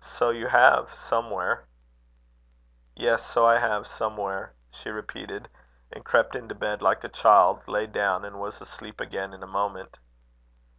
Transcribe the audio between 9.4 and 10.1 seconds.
a moment.